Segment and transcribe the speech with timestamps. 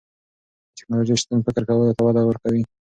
[0.73, 2.63] د تکنالوژۍ شتون فکر کولو ته وده ورکوي.